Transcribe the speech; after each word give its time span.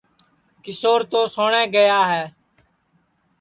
کیشور 0.63 1.01
تو 1.11 1.19
سوٹؔے 1.33 1.63
گیا 1.73 1.99
ہے 2.11 2.23